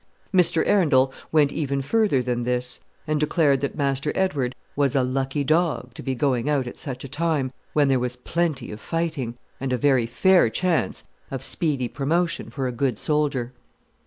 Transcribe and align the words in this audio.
Mr. 0.33 0.65
Arundel 0.65 1.13
went 1.31 1.51
even 1.53 1.79
further 1.79 2.23
than 2.23 2.41
this, 2.41 2.79
and 3.05 3.19
declared 3.19 3.61
that 3.61 3.75
Master 3.77 4.11
Edward 4.15 4.55
was 4.75 4.95
a 4.95 5.03
lucky 5.03 5.43
dog 5.43 5.93
to 5.93 6.01
be 6.01 6.15
going 6.15 6.49
out 6.49 6.65
at 6.65 6.79
such 6.79 7.03
a 7.03 7.07
time, 7.07 7.53
when 7.73 7.87
there 7.87 7.99
was 7.99 8.15
plenty 8.15 8.71
of 8.71 8.81
fighting, 8.81 9.37
and 9.59 9.71
a 9.71 9.77
very 9.77 10.07
fair 10.07 10.49
chance 10.49 11.03
of 11.29 11.43
speedy 11.43 11.87
promotion 11.87 12.49
for 12.49 12.65
a 12.67 12.71
good 12.71 12.97
soldier. 12.97 13.53